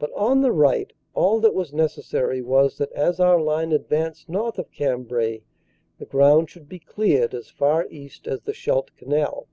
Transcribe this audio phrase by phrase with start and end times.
[0.00, 4.58] But on the right all that was necessary was that as our line advanced north
[4.58, 5.42] of Cambrai,
[5.98, 9.46] the ground should be cleared as far east as the Scheldt Canal.